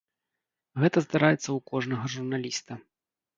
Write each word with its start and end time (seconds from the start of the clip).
Гэта 0.83 1.03
здараецца 1.05 1.43
ў 1.51 1.59
кожнага 1.71 2.05
журналіста. 2.15 2.81